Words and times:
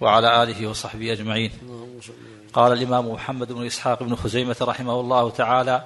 وعلى 0.00 0.42
آله 0.42 0.66
وصحبه 0.66 1.12
أجمعين. 1.12 1.50
قال 2.52 2.72
الإمام 2.72 3.08
محمد 3.08 3.52
بن 3.52 3.66
إسحاق 3.66 4.02
بن 4.02 4.14
خزيمة 4.14 4.56
رحمه 4.62 5.00
الله 5.00 5.30
تعالى 5.30 5.84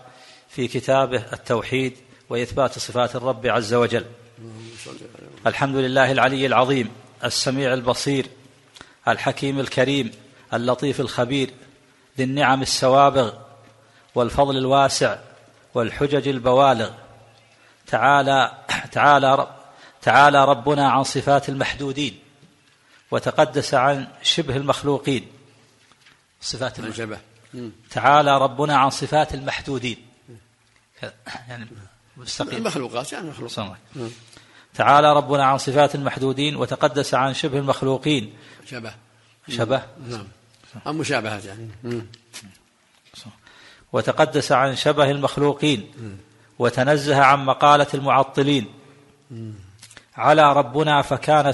في 0.48 0.68
كتابه 0.68 1.24
التوحيد 1.32 1.96
وإثبات 2.30 2.78
صفات 2.78 3.16
الرب 3.16 3.46
عز 3.46 3.74
وجل. 3.74 4.04
الحمد 5.46 5.76
لله 5.76 6.12
العلي 6.12 6.46
العظيم 6.46 6.90
السميع 7.24 7.74
البصير 7.74 8.26
الحكيم 9.08 9.60
الكريم 9.60 10.10
اللطيف 10.54 11.00
الخبير 11.00 11.50
ذي 12.18 12.24
النعم 12.24 12.62
السوابغ 12.62 13.32
والفضل 14.14 14.56
الواسع 14.56 15.18
والحجج 15.74 16.28
البوالغ. 16.28 16.90
تعالى 17.86 18.52
تعالى 18.92 19.46
تعالى 20.02 20.44
ربنا 20.44 20.90
عن 20.90 21.04
صفات 21.04 21.48
المحدودين. 21.48 22.18
وتقدس 23.10 23.74
عن 23.74 24.06
شبه 24.22 24.56
المخلوقين. 24.56 25.26
صفات 26.40 26.78
الشبه 26.78 27.18
تعالى 27.90 28.38
ربنا 28.38 28.76
عن 28.76 28.90
صفات 28.90 29.34
المحدودين. 29.34 30.06
يعني 31.48 31.66
مستقيم. 32.16 32.58
المخلوقات 32.58 33.12
يعني 33.12 33.30
مخلوقات 33.30 33.76
تعالى 34.74 35.12
ربنا 35.12 35.44
عن 35.44 35.58
صفات 35.58 35.94
المحدودين 35.94 36.56
وتقدس 36.56 37.14
عن 37.14 37.34
شبه 37.34 37.58
المخلوقين. 37.58 38.34
شبه. 38.66 38.94
شبه. 39.48 39.82
نعم. 40.08 40.26
عن 40.86 40.98
مشابهات 40.98 41.44
يعني. 41.44 41.68
وتقدس 43.92 44.52
عن 44.52 44.76
شبه 44.76 45.10
المخلوقين. 45.10 45.92
وتنزه 46.58 47.16
عن 47.16 47.44
مقالة 47.44 47.86
المعطلين. 47.94 48.66
على 50.18 50.52
ربنا 50.52 51.02
فكان 51.02 51.52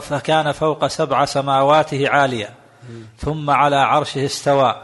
فكان 0.00 0.52
فوق 0.52 0.86
سبع 0.86 1.24
سماواته 1.24 2.08
عاليا. 2.08 2.54
ثم 3.18 3.50
على 3.50 3.76
عرشه 3.76 4.24
استوى. 4.24 4.82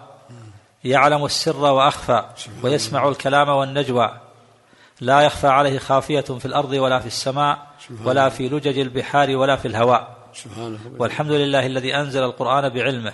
يعلم 0.84 1.24
السر 1.24 1.65
وأخفى 1.65 2.24
ويسمع 2.63 3.09
الكلام 3.09 3.48
والنجوى. 3.48 4.10
لا 5.01 5.21
يخفى 5.21 5.46
عليه 5.46 5.79
خافية 5.79 6.21
في 6.21 6.46
الأرض 6.46 6.73
ولا 6.73 6.98
في 6.98 7.07
السماء 7.07 7.66
ولا 8.04 8.29
في 8.29 8.48
لجج 8.48 8.79
البحار 8.79 9.37
ولا 9.37 9.57
في 9.57 9.68
الهواء. 9.68 10.16
والحمد 10.98 11.30
لله 11.30 11.66
الذي 11.66 11.96
أنزل 11.96 12.23
القرآن 12.23 12.68
بعلمه 12.68 13.13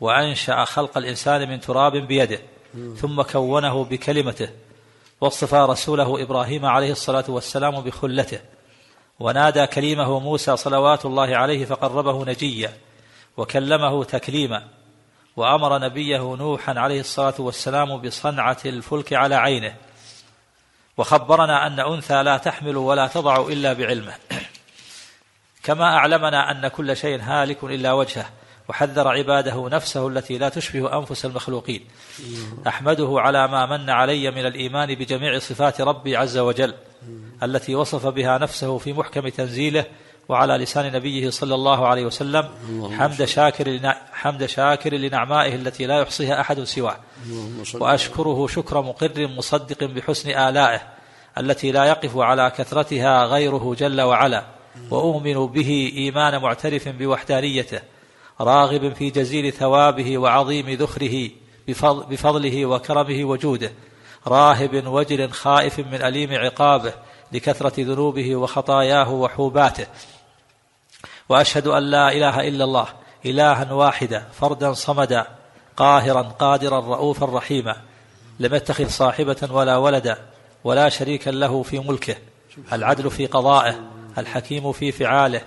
وأنشأ 0.00 0.64
خلق 0.64 0.98
الإنسان 0.98 1.48
من 1.48 1.60
تراب 1.60 1.96
بيده 1.96 2.38
ثم 2.96 3.22
كونه 3.22 3.84
بكلمته. 3.84 4.48
واصطفى 5.20 5.56
رسوله 5.56 6.22
إبراهيم 6.22 6.66
عليه 6.66 6.92
الصلاة 6.92 7.24
والسلام 7.28 7.80
بخلته. 7.80 8.38
ونادى 9.20 9.66
كليمه 9.66 10.18
موسى 10.18 10.56
صلوات 10.56 11.04
الله 11.04 11.36
عليه 11.36 11.64
فقربه 11.64 12.24
نجيا 12.24 12.72
وكلمه 13.36 14.04
تكليما 14.04 14.64
وأمر 15.36 15.78
نبيه 15.78 16.36
نوحا 16.38 16.78
عليه 16.78 17.00
الصلاة 17.00 17.34
والسلام 17.38 17.96
بصنعة 17.96 18.58
الفلك 18.64 19.12
على 19.12 19.34
عينه. 19.34 19.74
وخبرنا 20.96 21.66
أن 21.66 21.80
أنثى 21.80 22.22
لا 22.22 22.36
تحمل 22.36 22.76
ولا 22.76 23.06
تضع 23.06 23.40
إلا 23.48 23.72
بعلمه. 23.72 24.14
كما 25.62 25.84
أعلمنا 25.84 26.50
أن 26.50 26.68
كل 26.68 26.96
شيء 26.96 27.20
هالك 27.20 27.64
إلا 27.64 27.92
وجهه 27.92 28.30
وحذر 28.68 29.08
عباده 29.08 29.68
نفسه 29.68 30.08
التي 30.08 30.38
لا 30.38 30.48
تشبه 30.48 30.98
أنفس 30.98 31.24
المخلوقين. 31.24 31.88
أحمده 32.66 33.14
على 33.16 33.48
ما 33.48 33.66
من 33.66 33.90
علي 33.90 34.30
من 34.30 34.46
الإيمان 34.46 34.94
بجميع 34.94 35.38
صفات 35.38 35.80
ربي 35.80 36.16
عز 36.16 36.38
وجل. 36.38 36.74
التي 37.42 37.74
وصف 37.74 38.06
بها 38.06 38.38
نفسه 38.38 38.78
في 38.78 38.92
محكم 38.92 39.28
تنزيله 39.28 39.84
وعلى 40.28 40.56
لسان 40.56 40.92
نبيه 40.92 41.30
صلى 41.30 41.54
الله 41.54 41.86
عليه 41.86 42.04
وسلم 42.04 42.48
حمد 42.98 43.24
شاكر 43.24 43.80
حمد 44.12 44.46
شاكر 44.46 44.94
لنعمائه 44.94 45.54
التي 45.54 45.86
لا 45.86 46.00
يحصيها 46.00 46.40
أحد 46.40 46.62
سواه. 46.62 46.96
وأشكره 47.74 48.46
شكر 48.46 48.82
مقر 48.82 49.28
مصدق 49.28 49.84
بحسن 49.84 50.30
آلائه 50.30 50.80
التي 51.38 51.72
لا 51.72 51.84
يقف 51.84 52.16
على 52.16 52.52
كثرتها 52.56 53.24
غيره 53.24 53.74
جل 53.78 54.00
وعلا. 54.00 54.46
وأؤمن 54.90 55.46
به 55.46 55.92
إيمان 55.96 56.42
معترف 56.42 56.88
بوحدانيته 56.88 57.80
راغب 58.40 58.94
في 58.94 59.10
جزيل 59.10 59.52
ثوابه 59.52 60.18
وعظيم 60.18 60.70
ذخره 60.70 61.30
بفضله 62.10 62.66
وكرمه 62.66 63.24
وجوده. 63.24 63.72
راهب 64.26 64.86
وجل 64.86 65.30
خائف 65.30 65.78
من 65.78 66.02
أليم 66.02 66.34
عقابه 66.34 66.92
لكثرة 67.32 67.72
ذنوبه 67.78 68.36
وخطاياه 68.36 69.10
وحوباته. 69.10 69.86
وأشهد 71.28 71.66
أن 71.66 71.82
لا 71.82 72.12
إله 72.12 72.48
إلا 72.48 72.64
الله 72.64 72.86
إلها 73.26 73.72
واحدا 73.72 74.28
فردا 74.32 74.72
صمدا 74.72 75.26
قاهرا 75.76 76.22
قادرا 76.22 76.80
رؤوفا 76.80 77.26
رحيما. 77.26 77.76
لم 78.40 78.54
يتخذ 78.54 78.88
صاحبة 78.88 79.48
ولا 79.50 79.76
ولدا 79.76 80.18
ولا 80.64 80.88
شريكا 80.88 81.30
له 81.30 81.62
في 81.62 81.78
ملكه. 81.78 82.16
العدل 82.72 83.10
في 83.10 83.26
قضائه 83.26 83.80
الحكيم 84.18 84.72
في 84.72 84.92
فعاله 84.92 85.40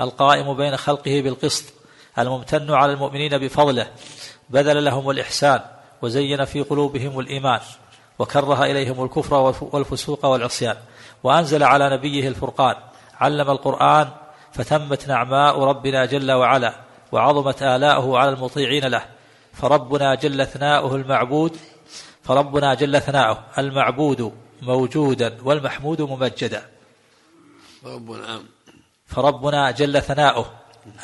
القائم 0.00 0.54
بين 0.54 0.76
خلقه 0.76 1.20
بالقسط 1.20 1.64
الممتن 2.18 2.70
على 2.70 2.92
المؤمنين 2.92 3.38
بفضله. 3.38 3.90
بذل 4.50 4.84
لهم 4.84 5.10
الإحسان 5.10 5.60
وزين 6.02 6.44
في 6.44 6.62
قلوبهم 6.62 7.20
الإيمان. 7.20 7.60
وكره 8.18 8.64
إليهم 8.64 9.04
الكفر 9.04 9.54
والفسوق 9.60 10.26
والعصيان. 10.26 10.76
وأنزل 11.24 11.62
على 11.62 11.96
نبيه 11.96 12.28
الفرقان. 12.28 12.76
علم 13.20 13.50
القرآن 13.50 14.08
فتمت 14.52 15.08
نعماء 15.08 15.60
ربنا 15.60 16.04
جل 16.04 16.32
وعلا 16.32 16.72
وعظمت 17.12 17.62
آلاؤه 17.62 18.18
على 18.18 18.30
المطيعين 18.30 18.84
له. 18.84 19.04
فربنا 19.52 20.14
جل 20.14 20.46
ثناؤه 20.46 20.94
المعبود 20.94 21.56
فربنا 22.22 22.74
جل 22.74 23.00
ثناؤه. 23.00 23.44
المعبود 23.58 24.32
موجودا 24.62 25.38
والمحمود 25.42 26.02
ممجدا. 26.02 26.62
فربنا 27.82 28.42
فربنا 29.06 29.70
جل 29.70 30.02
ثناؤه. 30.02 30.46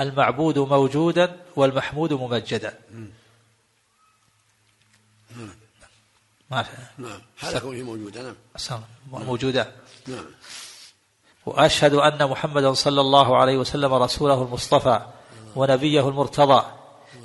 المعبود 0.01 0.59
موجودا 0.59 1.37
والمحمود 1.57 2.13
ممجدا. 2.13 2.75
ما 6.53 6.65
نعم. 6.99 7.21
حال 7.39 7.59
كونه 7.59 7.83
موجودا 7.83 8.23
نعم. 8.23 8.81
موجودا 9.11 9.73
نعم. 10.09 10.25
وأشهد 11.47 11.95
أن 11.95 12.31
محمدا 12.31 12.73
صلى 12.73 13.01
الله 13.01 13.37
عليه 13.37 13.59
وسلم 13.59 13.95
رسوله 13.95 14.43
المصطفى 14.43 15.01
ونبيه 15.57 16.09
المرتضى. 16.09 16.65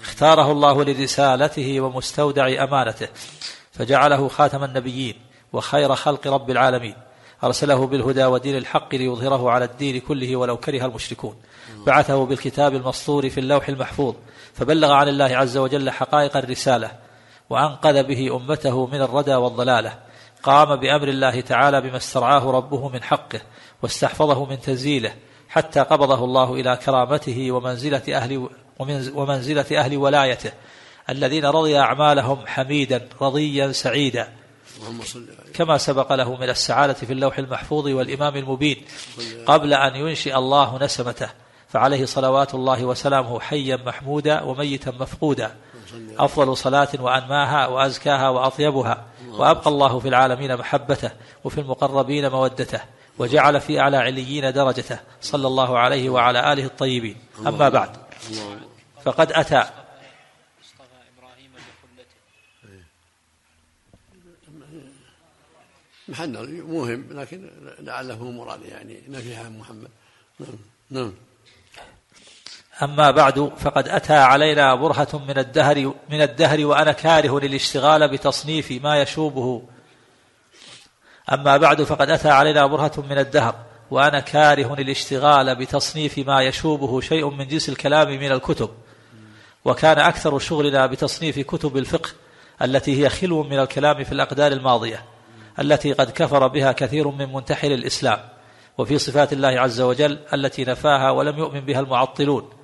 اختاره 0.02 0.52
الله 0.52 0.84
لرسالته 0.84 1.82
ومستودع 1.82 2.64
أمانته. 2.64 3.08
فجعله 3.72 4.28
خاتم 4.28 4.64
النبيين 4.64 5.16
وخير 5.54 5.96
خلق 5.96 6.28
رب 6.28 6.50
العالمين. 6.52 6.96
أرسله 7.44 7.88
بالهدى 7.88 8.26
ودين 8.26 8.58
الحق 8.58 8.96
ليظهره 8.96 9.52
على 9.52 9.66
الدين 9.66 10.00
كله 10.00 10.36
ولو 10.36 10.58
كره 10.58 10.86
المشركون. 10.86 11.36
بعثه 11.86 12.26
بالكتاب 12.26 12.76
المسطور 12.76 13.30
في 13.30 13.40
اللوح 13.40 13.70
المحفوظ. 13.70 14.16
فبلغ 14.54 14.92
عن 14.92 15.08
الله 15.08 15.38
عز 15.38 15.58
وجل 15.58 15.90
حقائق 15.90 16.38
الرسالة. 16.38 17.07
وأنقذ 17.50 18.04
به 18.04 18.36
أمته 18.36 18.86
من 18.86 19.02
الردى 19.02 19.36
والضلالة. 19.36 20.00
قام 20.44 20.76
بأمر 20.76 21.08
الله 21.08 21.42
تعالى 21.42 21.82
بما 21.82 21.98
استرعاه 21.98 22.52
ربه 22.52 22.90
من 22.90 23.04
حقه 23.04 23.42
واستحفظه 23.84 24.46
من 24.46 24.62
تنزيله 24.62 25.14
حتى 25.50 25.80
قبضه 25.80 26.24
الله 26.24 26.54
إلى 26.54 26.76
كرامته 26.86 27.52
ومنزلة 27.52 28.04
أهل 28.10 28.50
ومنزلة 29.16 29.66
أهل 29.72 29.98
ولايته 29.98 30.52
الذين 31.10 31.46
رضي 31.46 31.80
أعمالهم 31.80 32.48
حميدا 32.48 33.10
رضيا 33.22 33.72
سعيدا. 33.72 34.28
كما 35.54 35.78
سبق 35.78 36.14
له 36.14 36.36
من 36.36 36.50
السعادة 36.50 36.94
في 36.94 37.14
اللوح 37.14 37.38
المحفوظ 37.38 37.88
والإمام 37.88 38.36
المبين 38.36 38.86
قبل 39.46 39.74
أن 39.74 39.96
ينشئ 39.96 40.38
الله 40.38 40.78
نسمته. 40.82 41.30
فعليه 41.68 42.06
صلوات 42.06 42.54
الله 42.54 42.86
وسلامه 42.86 43.40
حيا 43.40 43.78
محمودا 43.86 44.42
وميتا 44.42 44.92
مفقودا. 44.92 45.56
أفضل 46.20 46.58
صلاة 46.58 46.88
وأنماها 47.00 47.68
وأزكاها 47.68 48.30
وأطيبها 48.30 49.06
وأبقى 49.28 49.70
الله 49.70 50.00
في 50.00 50.08
العالمين 50.08 50.56
محبته 50.58 51.12
وفي 51.44 51.62
المقربين 51.62 52.30
مودته 52.30 52.82
وجعل 53.18 53.62
في 53.62 53.80
أعلى 53.80 53.98
عليين 53.98 54.54
درجته 54.54 55.00
صلى 55.22 55.48
الله 55.48 55.80
عليه 55.80 56.10
وعلى 56.10 56.54
آله 56.54 56.66
الطيبين. 56.66 57.16
أما 57.48 57.70
بعد 57.70 57.98
فقد 59.06 59.32
أتى 59.32 59.64
محل 66.08 66.64
مهم 66.64 67.08
لكن 67.12 67.50
لعله 67.80 68.32
مراد 68.32 68.62
يعني 68.62 69.02
نفيها 69.08 69.50
محمد. 69.50 69.90
نعم 70.40 70.58
نعم. 70.90 71.14
أما 72.84 73.12
بعد 73.12 73.52
فقد 73.58 73.88
أتى 73.88 74.14
علينا 74.14 74.76
برهة 74.76 75.22
من 75.28 75.38
الدهر 75.38 75.94
من 76.10 76.22
الدهر 76.22 76.66
وأنا 76.66 76.92
كاره 76.92 77.40
للاشتغال 77.40 78.08
بتصنيف 78.08 78.72
ما 78.72 79.02
يشوبه. 79.02 79.64
أما 81.34 81.58
بعد 81.58 81.84
فقد 81.84 82.10
أتى 82.10 82.30
علينا 82.30 82.66
برهة 82.66 82.92
من 83.10 83.18
الدهر 83.18 83.56
وأنا 83.92 84.20
كاره 84.20 84.76
للاشتغال 84.76 85.56
بتصنيف 85.56 86.18
ما 86.18 86.42
يشوبه 86.42 87.02
شيء 87.02 87.30
من 87.30 87.48
جنس 87.48 87.70
الكلام 87.70 88.08
من 88.08 88.32
الكتب. 88.32 88.70
وكان 89.66 90.00
أكثر 90.00 90.40
شغلنا 90.40 90.86
بتصنيف 90.86 91.40
كتب 91.40 91.78
الفقه 91.78 92.10
التي 92.62 93.04
هي 93.04 93.10
خلو 93.10 93.44
من 93.44 93.60
الكلام 93.60 94.04
في 94.04 94.12
الأقدار 94.12 94.52
الماضية 94.52 95.04
التي 95.60 95.94
قد 95.94 96.12
كفر 96.12 96.48
بها 96.48 96.72
كثير 96.72 97.08
من 97.08 97.34
منتحل 97.34 97.72
الإسلام 97.72 98.20
وفي 98.78 98.98
صفات 98.98 99.34
الله 99.34 99.48
عز 99.48 99.82
وجل 99.82 100.20
التي 100.34 100.66
نفاها 100.66 101.12
ولم 101.12 101.38
يؤمن 101.38 101.60
بها 101.60 101.80
المعطلون. 101.80 102.57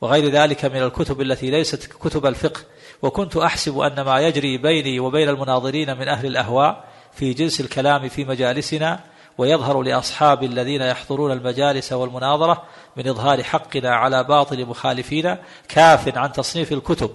وغير 0.00 0.28
ذلك 0.28 0.64
من 0.64 0.82
الكتب 0.82 1.20
التي 1.20 1.50
ليست 1.50 1.86
كتب 1.86 2.26
الفقه. 2.26 2.60
وكنت 3.02 3.36
أحسب 3.36 3.78
أن 3.78 4.00
ما 4.00 4.20
يجري 4.20 4.58
بيني 4.58 5.00
وبين 5.00 5.28
المناظرين 5.28 5.98
من 5.98 6.08
أهل 6.08 6.26
الأهواء 6.26 6.84
في 7.12 7.32
جنس 7.32 7.60
الكلام 7.60 8.08
في 8.08 8.24
مجالسنا 8.24 9.04
ويظهر 9.38 9.82
لأصحاب 9.82 10.44
الذين 10.44 10.82
يحضرون 10.82 11.32
المجالس 11.32 11.92
والمناظرة 11.92 12.64
من 12.96 13.08
إظهار 13.08 13.42
حقنا 13.42 13.94
على 13.94 14.24
باطل 14.24 14.66
مخالفينا 14.66 15.42
كاف 15.68 16.18
عن 16.18 16.32
تصنيف 16.32 16.72
الكتب. 16.72 17.10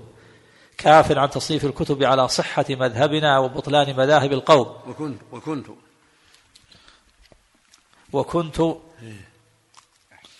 كاف 0.78 1.12
عن 1.18 1.30
تصنيف 1.30 1.66
الكتب 1.66 2.04
على 2.04 2.28
صحة 2.28 2.66
مذهبنا 2.70 3.40
وبطلان 3.40 3.96
مذاهب 3.96 4.34
القوم. 4.34 4.76
وكنت 4.88 5.22
وكنت. 5.32 5.68
وكنت 8.14 8.62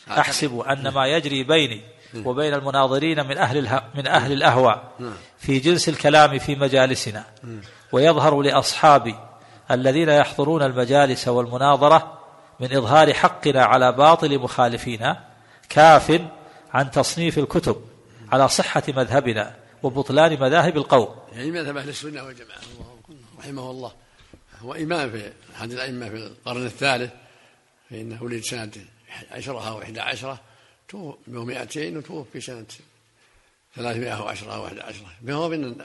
أحسب 0.10 0.60
أن 0.60 0.88
ما 0.88 1.08
يجري 1.08 1.44
بيني 1.44 1.82
وبين 2.16 2.54
المناظرين 2.54 3.28
من 3.28 3.38
أهل 3.38 3.82
من 3.96 4.08
أهل 4.08 4.32
الأهواء. 4.32 4.92
في 5.38 5.60
جنس 5.60 5.90
الكلام 5.90 6.40
في 6.40 6.56
مجالسنا. 6.56 7.26
ويظهر 7.92 8.42
لأصحابي 8.42 9.16
الذين 9.72 10.10
يحضرون 10.10 10.64
المجالس 10.64 11.28
والمناظرة 11.28 12.20
من 12.60 12.76
إظهار 12.76 13.14
حقنا 13.14 13.64
على 13.66 13.92
باطل 13.92 14.40
مخالفينا 14.40 15.24
كاف 15.70 16.22
عن 16.74 16.92
تصنيف 16.92 17.38
الكتب 17.38 17.86
على 18.32 18.48
صحة 18.48 18.84
مذهبنا 18.88 19.56
وبطلان 19.84 20.40
مذاهب 20.40 20.78
القوم. 20.78 21.16
يعني 21.34 21.52
مذهب 21.52 21.78
أهل 21.78 21.90
السنة 21.90 22.24
والجماعة 22.24 22.60
رحمه 23.40 23.72
الله. 23.72 23.92
هو 24.62 24.74
إمام 24.74 25.12
في 25.12 25.32
أحد 25.56 25.72
الأئمة 25.72 26.10
في 26.10 26.16
القرن 26.16 26.66
الثالث 26.66 27.12
فإنه 27.90 28.24
ولد 28.24 28.42
سنة 28.44 28.72
عشرة 29.32 29.68
أو 29.70 29.82
إحدى 29.82 30.00
عشرة. 30.00 30.40
ومئتين 30.94 31.98
وتوفي 31.98 32.42
سنة 32.42 32.66
ثلاثمائة 33.76 34.22
وعشرة 34.22 34.56
أو 34.56 34.68
أحد 34.68 34.80
عشرة 34.80 35.08
فهو 35.28 35.50
من 35.50 35.76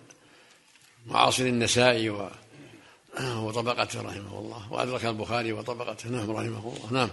معاصر 1.06 1.42
النسائي 1.42 2.10
و 2.10 2.30
وطبقته 3.20 4.02
رحمه 4.02 4.38
الله. 4.38 4.72
وأدرك 4.72 5.04
البخاري 5.04 5.52
وطبقته 5.52 6.08
نعم 6.08 6.30
رحمه 6.30 6.72
الله. 6.76 6.92
نعم. 6.92 7.10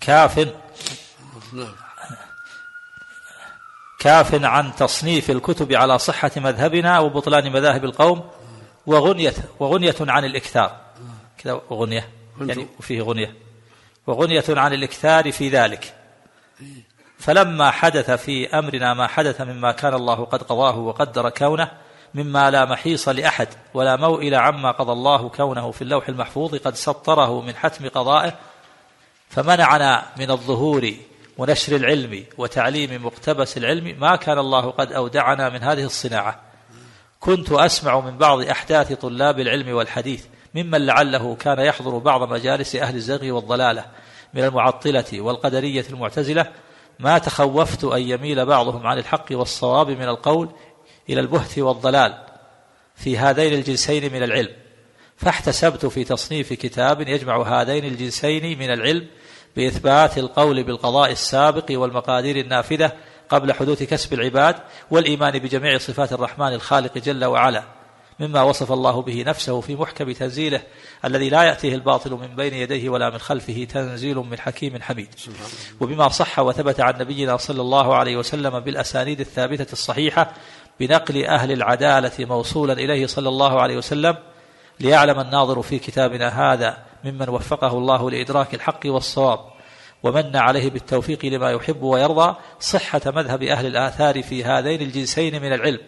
كاف. 0.00 0.38
نعم. 1.52 1.74
كاف 4.00 4.44
عن 4.44 4.76
تصنيف 4.76 5.30
الكتب 5.30 5.72
على 5.72 5.98
صحة 5.98 6.30
مذهبنا 6.36 6.98
وبطلان 6.98 7.52
مذاهب 7.52 7.84
القوم. 7.84 8.30
وغنية 8.86 9.34
وغنية 9.60 9.96
عن 10.00 10.24
الإكثار. 10.24 10.80
كذا 11.38 11.60
غنية. 11.70 12.10
يعني 12.40 12.66
وفيه 12.78 13.02
غنية. 13.02 13.47
وغنية 14.08 14.44
عن 14.48 14.72
الإكثار 14.72 15.32
في 15.32 15.48
ذلك. 15.48 15.94
فلما 17.18 17.70
حدث 17.70 18.10
في 18.10 18.58
أمرنا 18.58 18.94
ما 18.94 19.06
حدث 19.06 19.40
مما 19.40 19.72
كان 19.72 19.94
الله 19.94 20.24
قد 20.24 20.42
قضاه 20.42 20.78
وقدر 20.78 21.30
كونه 21.30 21.70
مما 22.14 22.50
لا 22.50 22.64
محيص 22.64 23.08
لأحد 23.08 23.48
ولا 23.74 23.96
موئل 23.96 24.34
عما 24.34 24.70
قضى 24.70 24.92
الله 24.92 25.28
كونه 25.28 25.70
في 25.70 25.82
اللوح 25.82 26.08
المحفوظ 26.08 26.54
قد 26.54 26.74
سطره 26.74 27.40
من 27.40 27.56
حتم 27.56 27.88
قضائه 27.88 28.34
فمنعنا 29.30 30.04
من 30.16 30.30
الظهور 30.30 30.92
ونشر 31.38 31.76
العلم 31.76 32.24
وتعليم 32.38 33.06
مقتبس 33.06 33.56
العلم 33.56 34.00
ما 34.00 34.16
كان 34.16 34.38
الله 34.38 34.70
قد 34.70 34.92
أودعنا 34.92 35.48
من 35.48 35.62
هذه 35.62 35.84
الصناعة. 35.84 36.40
كنت 37.20 37.52
أسمع 37.52 38.00
من 38.00 38.18
بعض 38.18 38.40
أحداث 38.40 38.92
طلاب 38.92 39.40
العلم 39.40 39.74
والحديث 39.74 40.24
ممن 40.54 40.86
لعله 40.86 41.34
كان 41.34 41.58
يحضر 41.58 41.98
بعض 41.98 42.32
مجالس 42.32 42.76
أهل 42.76 42.94
الزغ 42.94 43.30
والضلالة 43.30 43.84
من 44.34 44.44
المعطلة 44.44 45.20
والقدرية 45.20 45.84
المعتزلة 45.90 46.52
ما 46.98 47.18
تخوفت 47.18 47.84
أن 47.84 48.02
يميل 48.02 48.46
بعضهم 48.46 48.86
عن 48.86 48.98
الحق 48.98 49.26
والصواب 49.30 49.90
من 49.90 50.08
القول 50.08 50.48
إلى 51.08 51.20
البهت 51.20 51.58
والضلال 51.58 52.24
في 52.94 53.18
هذين 53.18 53.54
الجنسين 53.54 54.12
من 54.12 54.22
العلم. 54.22 54.52
فاحتسبت 55.16 55.86
في 55.86 56.04
تصنيف 56.04 56.52
كتاب 56.52 57.08
يجمع 57.08 57.42
هذين 57.42 57.84
الجنسين 57.84 58.58
من 58.58 58.70
العلم 58.72 59.06
بإثبات 59.56 60.18
القول 60.18 60.62
بالقضاء 60.62 61.12
السابق 61.12 61.66
والمقادير 61.70 62.36
النافذة 62.36 62.92
قبل 63.28 63.52
حدوث 63.52 63.82
كسب 63.82 64.12
العباد 64.12 64.56
والإيمان 64.90 65.38
بجميع 65.38 65.78
صفات 65.78 66.12
الرحمن 66.12 66.52
الخالق 66.52 66.98
جل 66.98 67.24
وعلا. 67.24 67.77
مما 68.20 68.42
وصف 68.42 68.72
الله 68.72 69.02
به 69.02 69.24
نفسه 69.26 69.60
في 69.60 69.76
محكم 69.76 70.12
تنزيله 70.12 70.62
الذي 71.04 71.28
لا 71.28 71.42
يأتيه 71.42 71.74
الباطل 71.74 72.10
من 72.10 72.36
بين 72.36 72.54
يديه 72.54 72.88
ولا 72.88 73.10
من 73.10 73.18
خلفه 73.18 73.66
تنزيل 73.72 74.16
من 74.16 74.38
حكيم 74.38 74.82
حميد. 74.82 75.14
وبما 75.80 76.08
صح 76.08 76.38
وثبت 76.38 76.80
عن 76.80 76.98
نبينا 76.98 77.36
صلى 77.36 77.60
الله 77.60 77.96
عليه 77.96 78.16
وسلم 78.16 78.60
بالأسانيد 78.60 79.20
الثابتة 79.20 79.72
الصحيحة 79.72 80.32
بنقل 80.80 81.24
أهل 81.24 81.52
العدالة 81.52 82.12
موصولا 82.18 82.72
إليه 82.72 83.06
صلى 83.06 83.28
الله 83.28 83.60
عليه 83.62 83.76
وسلم 83.76 84.16
ليعلم 84.80 85.20
الناظر 85.20 85.62
في 85.62 85.78
كتابنا 85.78 86.52
هذا 86.52 86.78
ممن 87.04 87.28
وفقه 87.28 87.78
الله 87.78 88.10
لإدراك 88.10 88.54
الحق 88.54 88.80
والصواب 88.86 89.40
ومن 90.02 90.36
عليه 90.36 90.70
بالتوفيق 90.70 91.24
لما 91.24 91.50
يحب 91.50 91.82
ويرضى 91.82 92.36
صحة 92.60 93.00
مذهب 93.06 93.42
أهل 93.42 93.66
الآثار 93.66 94.22
في 94.22 94.44
هذين 94.44 94.82
الجنسين 94.82 95.42
من 95.42 95.52
العلم. 95.52 95.80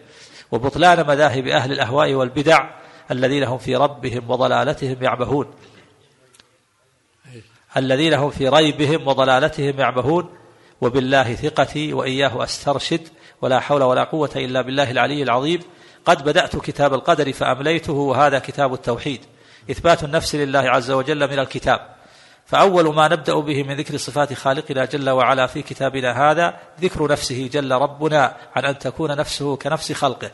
وبطلان 0.51 1.07
مذاهب 1.07 1.47
أهل 1.47 1.71
الأهواء 1.71 2.13
والبدع 2.13 2.69
الذين 3.11 3.43
هم 3.43 3.57
في 3.57 3.75
ربهم 3.75 4.31
وضلالتهم 4.31 5.03
يعبهون 5.03 5.53
الذين 7.77 8.13
هم 8.13 8.29
في 8.29 8.49
ريبهم 8.49 9.07
وضلالتهم 9.07 9.79
يعبهون 9.79 10.29
وبالله 10.81 11.35
ثقتي 11.35 11.93
وإياه 11.93 12.43
أسترشد. 12.43 13.07
ولا 13.41 13.59
حول 13.59 13.83
ولا 13.83 14.03
قوة 14.03 14.29
إلا 14.35 14.61
بالله 14.61 14.91
العلي 14.91 15.23
العظيم. 15.23 15.59
قد 16.05 16.23
بدأت 16.23 16.57
كتاب 16.57 16.93
القدر 16.93 17.33
فأمليته 17.33 17.93
وهذا 17.93 18.39
كتاب 18.39 18.73
التوحيد. 18.73 19.21
إثبات 19.71 20.03
النفس 20.03 20.35
لله 20.35 20.59
عز 20.59 20.91
وجل 20.91 21.31
من 21.31 21.39
الكتاب. 21.39 22.00
فأول 22.51 22.95
ما 22.95 23.07
نبدأ 23.07 23.39
به 23.39 23.63
من 23.63 23.75
ذكر 23.75 23.97
صفات 23.97 24.33
خالقنا 24.33 24.85
جل 24.85 25.09
وعلا 25.09 25.47
في 25.47 25.61
كتابنا 25.61 26.31
هذا 26.31 26.53
ذكر 26.81 27.11
نفسه 27.11 27.49
جل 27.53 27.71
ربنا 27.71 28.35
عن 28.55 28.65
أن 28.65 28.77
تكون 28.77 29.17
نفسه 29.17 29.55
كنفس 29.55 29.91
خلقه. 29.91 30.31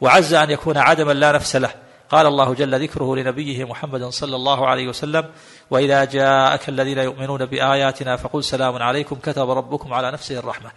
وعز 0.00 0.34
أن 0.34 0.50
يكون 0.50 0.78
عدما 0.78 1.12
لا 1.12 1.32
نفس 1.32 1.56
له. 1.56 1.70
قال 2.08 2.26
الله 2.26 2.54
جل 2.54 2.82
ذكره 2.82 3.16
لنبيه 3.16 3.64
محمد 3.64 4.04
صلى 4.04 4.36
الله 4.36 4.66
عليه 4.66 4.88
وسلم 4.88 5.24
وإذا 5.70 6.04
جاءك 6.04 6.68
الذين 6.68 6.98
يؤمنون 6.98 7.46
بآياتنا 7.46 8.16
فقل 8.16 8.44
سلام 8.44 8.82
عليكم 8.82 9.16
كتب 9.16 9.50
ربكم 9.50 9.92
على 9.92 10.10
نفسه 10.10 10.38
الرحمة. 10.38 10.70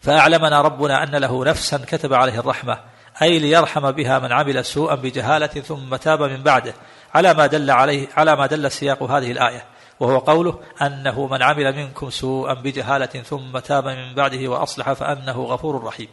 فأعلمنا 0.00 0.60
ربنا 0.60 1.02
أن 1.02 1.16
له 1.16 1.44
نفسا 1.44 1.78
كتب 1.86 2.14
عليه 2.14 2.40
الرحمة 2.40 2.80
أي 3.22 3.38
ليرحم 3.38 3.90
بها 3.90 4.18
من 4.18 4.32
عمل 4.32 4.64
سوءا 4.64 4.94
بجهالة 4.94 5.46
ثم 5.46 5.96
تاب 5.96 6.22
من 6.22 6.42
بعده. 6.42 6.74
على 7.14 7.34
ما 7.34 7.46
دل 7.46 7.70
عليه 7.70 8.08
على 8.16 8.36
ما 8.36 8.46
دل 8.46 8.70
سياق 8.70 9.02
هذه 9.02 9.32
الآية 9.32 9.64
وهو 10.00 10.18
قوله 10.18 10.58
أنه 10.82 11.26
من 11.26 11.42
عمل 11.42 11.76
منكم 11.76 12.10
سوءا 12.10 12.54
بجهالة 12.54 13.06
ثم 13.06 13.58
تاب 13.58 13.88
من 13.88 14.14
بعده 14.14 14.48
وأصلح 14.48 14.92
فأنه 14.92 15.44
غفور 15.44 15.84
رحيم. 15.84 16.08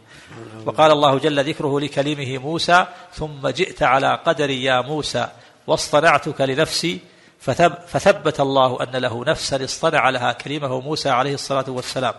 وقال 0.66 0.90
الله 0.90 1.18
جل 1.18 1.44
ذكره 1.44 1.80
لكلمه 1.80 2.38
موسى 2.38 2.86
ثم 3.12 3.48
جئت 3.48 3.82
على 3.82 4.18
قدر 4.26 4.50
يا 4.50 4.80
موسى 4.80 5.28
واصطنعتك 5.66 6.40
لنفسي. 6.40 7.00
فثبت 7.86 8.40
الله 8.40 8.82
أن 8.82 8.96
له 8.96 9.24
نفسا 9.24 9.64
اصطنع 9.64 10.10
لها 10.10 10.32
كلمه 10.32 10.80
موسى 10.80 11.10
عليه 11.10 11.34
الصلاة 11.34 11.64
والسلام. 11.68 12.14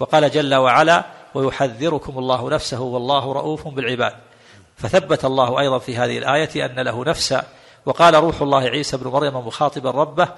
وقال 0.00 0.30
جل 0.30 0.54
وعلا 0.54 1.04
ويحذركم 1.34 2.18
الله 2.18 2.50
نفسه 2.50 2.80
والله 2.80 3.32
رؤوف 3.32 3.68
بالعباد. 3.68 4.12
فثبت 4.76 5.24
الله 5.24 5.60
أيضا 5.60 5.78
في 5.78 5.96
هذه 5.96 6.18
الآية 6.18 6.66
أن 6.66 6.80
له 6.80 7.04
نفسا 7.04 7.44
وقال 7.86 8.14
روح 8.14 8.42
الله 8.42 8.60
عيسى 8.62 8.96
بن 8.96 9.10
مريم 9.10 9.36
مخاطبا 9.36 9.90
ربه 9.90 10.28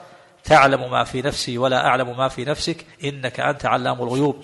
تعلم 0.44 0.90
ما 0.90 1.04
في 1.04 1.22
نفسي 1.22 1.58
ولا 1.58 1.86
أعلم 1.86 2.16
ما 2.16 2.28
في 2.28 2.44
نفسك 2.44 2.86
إنك 3.04 3.40
أنت 3.40 3.66
علام 3.66 4.02
الغيوب. 4.02 4.42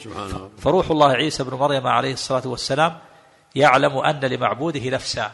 فروح 0.59 0.91
الله 0.91 1.13
عيسى 1.13 1.45
بن 1.45 1.55
مريم 1.57 1.87
عليه 1.87 2.13
الصلاة 2.13 2.49
والسلام 2.49 2.99
يعلم 3.55 3.99
أن 3.99 4.21
لمعبوده 4.21 4.91
نفسا. 4.91 5.33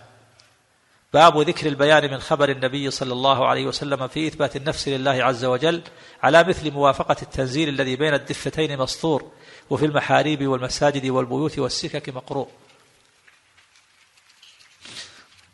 باب 1.13 1.39
ذكر 1.39 1.67
البيان 1.67 2.11
من 2.11 2.19
خبر 2.19 2.49
النبي 2.49 2.91
صلى 2.91 3.13
الله 3.13 3.47
عليه 3.47 3.67
وسلم 3.67 4.09
في 4.09 4.27
إثبات 4.27 4.57
النفس 4.57 4.89
لله 4.89 5.25
عز 5.25 5.45
وجل 5.45 5.83
على 6.23 6.45
مثل 6.45 6.71
موافقة 6.71 7.17
التنزيل 7.23 7.69
الذي 7.69 7.97
بين 7.97 8.15
الدفتين 8.15 8.79
مسطور 8.79 9.31
وفي 9.71 9.87
المحاريب 9.87 10.47
والمساجد 10.47 11.07
والبيوت 11.07 11.59
والسكك 11.59 12.09
مقروء. 12.09 12.49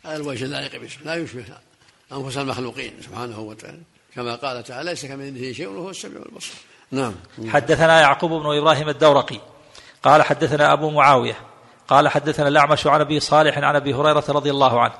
هذا 0.04 0.16
الوجه 0.16 0.44
اللائق 0.44 0.80
به 0.80 0.90
لا 1.04 1.14
يشبه. 1.14 1.44
أنفس 2.12 2.36
المخلوقين 2.36 2.92
سبحانه 3.02 3.40
وتعالى. 3.40 3.82
كما 4.14 4.34
قال 4.34 4.64
تعالى 4.64 4.90
ليس 4.90 5.06
كمثله 5.06 5.52
شيء 5.52 5.68
وهو 5.68 5.90
السميع 5.90 6.22
البصير. 6.22 6.54
نعم. 6.90 7.14
حدثنا 7.48 8.00
يعقوب 8.00 8.30
بن 8.30 8.58
إبراهيم 8.58 8.88
الدورقي. 8.88 9.40
قال 10.02 10.22
حدثنا 10.22 10.72
أبو 10.72 10.90
معاوية. 10.90 11.36
قال 11.88 12.08
حدثنا 12.08 12.48
الأعمش 12.48 12.86
عن 12.86 13.00
أبي 13.00 13.20
صالح 13.20 13.58
عن 13.58 13.76
أبي 13.76 13.94
هريرة 13.94 14.24
رضي 14.28 14.50
الله 14.50 14.80
عنه. 14.80 14.94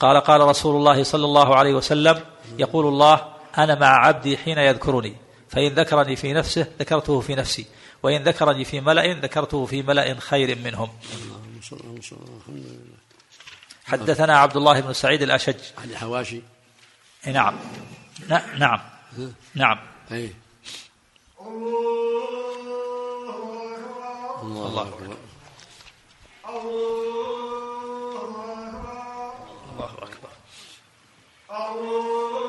قال 0.00 0.20
قال 0.20 0.40
رسول 0.40 0.76
الله 0.76 1.02
صلى 1.02 1.24
الله 1.24 1.56
عليه 1.56 1.74
وسلم 1.74 2.20
يقول 2.58 2.86
الله 2.86 3.24
أنا 3.58 3.74
مع 3.74 4.06
عبدي 4.06 4.36
حين 4.36 4.58
يذكرني. 4.58 5.16
فإن 5.48 5.74
ذكرني 5.74 6.16
في 6.16 6.32
نفسه 6.32 6.66
ذكرته 6.80 7.20
في 7.20 7.34
نفسي. 7.34 7.66
وإن 8.02 8.22
ذكرني 8.22 8.64
في 8.64 8.80
ملأ 8.80 9.20
ذكرته 9.20 9.66
في 9.66 9.82
ملأ 9.82 10.20
خير 10.20 10.58
منهم. 10.64 10.88
حدثنا 13.90 14.38
عبد 14.38 14.56
الله 14.56 14.80
بن 14.80 14.92
سعيد 14.92 15.22
الأشج. 15.22 15.60
عن 15.78 15.96
حواشي 15.96 16.42
نعم. 17.26 17.54
نعم. 18.58 18.80
نعم. 19.54 19.78
أي. 20.12 20.34
الله 24.42 24.82
أكبر. 24.82 25.16
الله 29.72 29.94
أكبر. 30.02 30.30
أشهد 31.50 32.39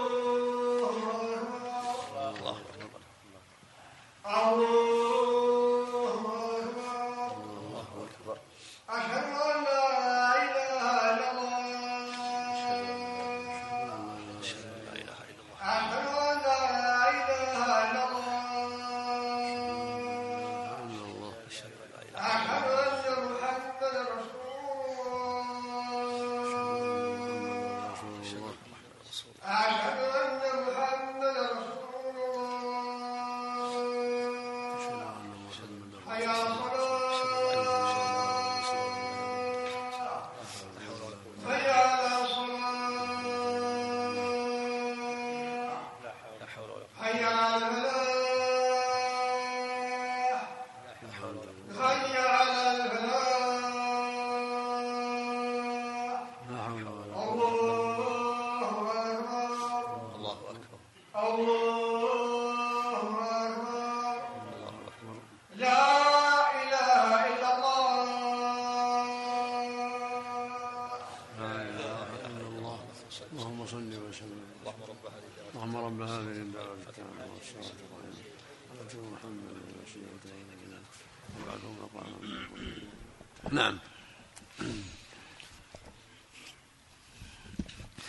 نعم. 83.52 83.78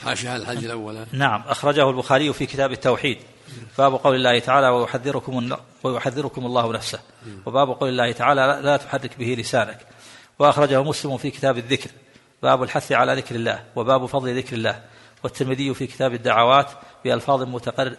حاشية 0.05 0.37
الحج 0.37 0.65
الأول 0.65 1.07
نعم 1.13 1.43
أخرجه 1.47 1.91
البخاري 1.91 2.33
في 2.33 2.47
كتاب 2.47 2.73
التوحيد. 2.73 3.19
باب 3.79 3.95
قول 3.95 4.17
الله 4.17 4.39
تعالى 4.39 4.69
ويحذركم 4.69 5.57
ويحذركم 5.83 6.47
الله 6.47 6.73
نفسه. 6.73 7.01
وباب 7.47 7.69
قول 7.69 7.89
الله 7.89 8.13
تعالى 8.13 8.61
لا 8.63 8.77
تحرك 8.77 9.19
به 9.19 9.37
لسانك. 9.39 9.87
وأخرجه 10.39 10.83
مسلم 10.83 11.17
في 11.17 11.31
كتاب 11.31 11.59
الذكر 11.59 11.91
باب 12.43 12.63
الحث 12.63 12.93
على 12.93 13.15
ذكر 13.15 13.35
الله. 13.35 13.65
وباب 13.77 14.07
فضل 14.07 14.39
ذكر 14.39 14.57
الله 14.57 14.83
والترمذي 15.25 15.75
في 15.75 15.87
كتاب 15.87 16.15
الدعوات 16.15 16.71
بألفاظ 17.05 17.43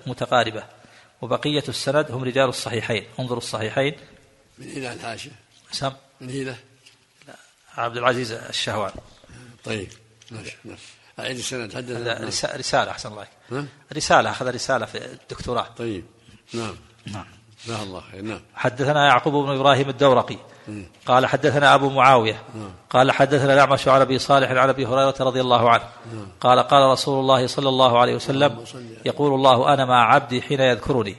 متقاربة. 0.07 0.63
وبقية 1.21 1.63
السند 1.69 2.11
هم 2.11 2.23
رجال 2.23 2.49
الصحيحين. 2.49 3.03
انظروا 3.19 3.37
الصحيحين. 3.37 3.95
من 4.57 4.67
إلى 4.67 4.93
الحاشية 4.93 5.31
سم. 5.71 5.91
من 6.21 6.29
إلى 6.29 6.55
عبد 7.77 7.97
العزيز 7.97 8.31
الشهوان. 8.31 8.91
طيب 9.63 9.87
ماشي 10.31 10.57
نعم 10.65 10.77
السند 11.19 11.75
هذا 11.75 11.77
حدثنا. 11.77 12.29
رسا- 12.29 12.55
رسالة 12.57 12.91
أحسن 12.91 13.09
الله 13.11 13.27
ها؟ 13.51 13.65
رسالة 13.93 14.31
أخذ 14.31 14.53
رسالة 14.53 14.85
في 14.85 15.05
الدكتوراه. 15.05 15.67
طيب 15.77 16.05
نعم. 16.53 16.75
نعم. 17.07 17.25
جزاه 17.65 17.83
الله 17.83 18.03
خير 18.11 18.21
نعم. 18.21 18.41
حدثنا 18.55 19.07
يعقوب 19.07 19.45
بن 19.45 19.55
إبراهيم 19.55 19.89
الدورقي. 19.89 20.37
مم. 20.67 20.85
قال 21.05 21.25
حدثنا 21.25 21.75
أبو 21.75 21.89
معاوية. 21.89 22.43
نعم. 22.55 22.71
قال 22.89 23.11
حدثنا 23.11 23.53
الأعمش 23.53 23.87
عن 23.87 24.01
أبي 24.01 24.19
صالح 24.19 24.49
عن 24.51 24.69
أبي 24.69 24.85
هريرة 24.85 25.15
رضي 25.19 25.41
الله 25.41 25.69
عنه. 25.69 25.83
قال 26.41 26.59
قال 26.59 26.91
رسول 26.91 27.19
الله 27.19 27.47
صلى 27.47 27.69
الله 27.69 27.99
عليه 27.99 28.15
وسلم 28.15 28.65
يقول 29.05 29.33
الله 29.33 29.73
أنا 29.73 29.85
مع 29.85 30.13
عبدي 30.13 30.41
حين 30.41 30.59
يذكرني. 30.59 31.15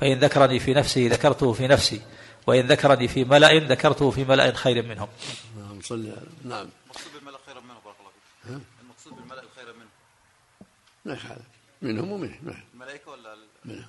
فإن 0.00 0.18
ذكرني 0.18 0.58
في 0.58 0.74
نفسه 0.74 1.08
ذكرته 1.12 1.52
في 1.52 1.68
نفسي 1.68 2.00
وإن 2.46 2.66
ذكرني 2.66 3.08
في 3.08 3.24
ملأ 3.24 3.54
ذكرته 3.54 4.10
في 4.10 4.24
ملأ 4.24 4.52
خير 4.52 4.86
منهم. 4.86 5.08
نعم 5.82 5.88
صل 5.88 6.12
على- 6.12 6.46
نعم. 6.46 6.68
المقصود 6.84 7.12
بالملأ 7.14 7.38
خيرا 7.46 7.60
منه 7.60 7.80
بارك 7.84 7.96
الله 8.00 8.10
فيك. 8.10 8.62
المقصود 8.82 9.12
بالملأ 9.12 9.42
خيرا 9.56 9.72
منه. 9.72 9.88
ما 11.04 11.12
يخالف. 11.14 11.42
منهم 11.82 12.12
ومنه 12.12 12.38
ما- 12.42 12.62
الملائكة 12.74 13.10
ولا 13.10 13.34
ال- 13.34 13.46
منهم. 13.64 13.86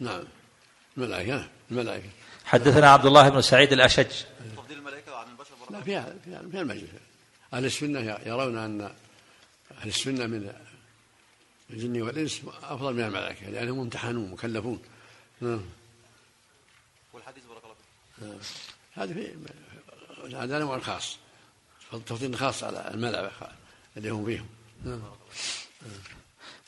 نعم. 0.00 0.24
الملائكة 0.96 1.48
الملائكة. 1.70 2.08
حدثنا 2.44 2.90
عبد 2.90 3.06
الله 3.06 3.28
بن 3.28 3.40
سعيد 3.42 3.72
الأشج. 3.72 4.10
تفضيل 4.56 4.78
الملائكة 4.78 5.16
عن 5.16 5.30
البشر 5.30 5.54
بارك 5.54 5.70
لا 5.72 5.78
الله 5.78 5.84
في 5.84 5.96
هذا 5.96 6.18
في 6.24 6.30
هذا 6.30 6.48
في 6.50 6.60
المجلس. 6.60 6.90
أهل 7.54 7.64
السنة 7.64 8.00
يرون 8.26 8.58
أن 8.58 8.80
أهل 9.78 9.88
السنة 9.88 10.26
من 10.26 10.52
الجن 11.70 12.02
والإنس 12.02 12.40
أفضل 12.62 12.94
من 12.94 13.00
الملائكة 13.04 13.50
لأنهم 13.50 13.78
ممتحنون 13.78 14.30
مكلفون. 14.30 14.82
نعم. 15.40 15.60
والحديث 17.12 17.44
بارك 17.44 17.62
الله 17.64 17.74
فيك. 17.74 18.46
هذا 18.94 19.14
في 19.14 19.36
هذا 20.34 20.58
نوع 20.58 20.78
خاص 20.78 21.16
تفضيل 22.06 22.36
خاص 22.36 22.64
على 22.64 22.90
الملأ 22.94 23.30
اللي 23.96 24.10
هم 24.10 24.24
فيهم. 24.24 24.46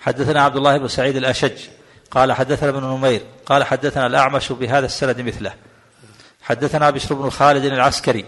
حدثنا 0.00 0.42
عبد 0.42 0.56
الله 0.56 0.78
بن 0.78 0.88
سعيد 0.88 1.16
الأشج. 1.16 1.58
قال 2.10 2.32
حدثنا 2.32 2.68
ابن 2.68 2.84
نمير. 2.84 3.22
قال 3.46 3.64
حدثنا 3.64 4.06
الأعمش 4.06 4.52
بهذا 4.52 4.86
السند 4.86 5.20
مثله. 5.20 5.54
حدثنا 6.42 6.90
بشر 6.90 7.14
بن 7.14 7.30
خالد 7.30 7.64
العسكري. 7.64 8.24